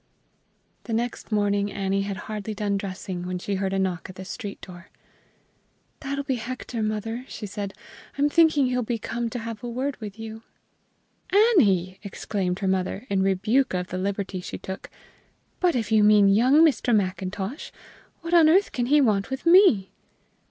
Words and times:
The 0.85 0.93
next 0.93 1.31
morning 1.31 1.71
Annie 1.71 2.01
had 2.01 2.17
hardly 2.25 2.55
done 2.55 2.75
dressing 2.75 3.27
when 3.27 3.37
she 3.37 3.53
heard 3.53 3.71
a 3.71 3.77
knock 3.77 4.09
at 4.09 4.15
the 4.15 4.25
street 4.25 4.59
door. 4.59 4.89
"That'll 5.99 6.23
be 6.23 6.37
Hector, 6.37 6.81
mother," 6.81 7.23
she 7.27 7.45
said. 7.45 7.75
"I'm 8.17 8.27
thinking 8.27 8.65
he'll 8.65 8.81
be 8.81 8.97
come 8.97 9.29
to 9.29 9.37
have 9.37 9.63
a 9.63 9.69
word 9.69 9.97
with 9.97 10.17
you." 10.17 10.41
"Annie!" 11.29 11.99
exclaimed 12.01 12.57
her 12.61 12.67
mother, 12.67 13.05
in 13.11 13.21
rebuke 13.21 13.75
of 13.75 13.89
the 13.89 13.99
liberty 13.99 14.41
she 14.41 14.57
took. 14.57 14.89
"But 15.59 15.75
if 15.75 15.91
you 15.91 16.03
mean 16.03 16.29
young 16.29 16.65
Mr. 16.65 16.95
Macintosh, 16.95 17.69
what 18.21 18.33
on 18.33 18.49
earth 18.49 18.71
can 18.71 18.87
he 18.87 19.01
want 19.01 19.29
with 19.29 19.45
me?" 19.45 19.91